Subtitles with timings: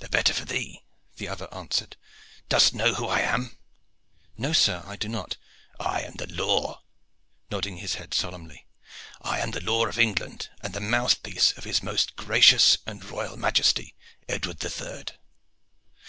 [0.00, 0.82] "The better for thee,"
[1.18, 1.96] the other answered.
[2.48, 3.56] "Dost know who I am?"
[4.36, 5.36] "No, sir, I do not."
[5.78, 6.82] "I am the law!"
[7.48, 8.66] nodding his head solemnly.
[9.20, 13.36] "I am the law of England and the mouthpiece of his most gracious and royal
[13.36, 13.94] majesty,
[14.28, 15.12] Edward the Third."